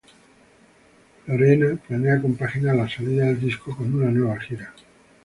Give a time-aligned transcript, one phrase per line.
[1.27, 4.73] Loreena planea compaginar la salida del disco con una nueva gira.